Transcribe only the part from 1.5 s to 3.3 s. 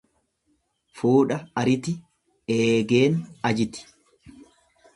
ariti eegeen